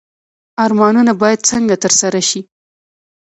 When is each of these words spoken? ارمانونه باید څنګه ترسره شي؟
ارمانونه 0.65 1.11
باید 1.21 1.47
څنګه 1.49 1.75
ترسره 1.83 2.21
شي؟ 2.29 2.41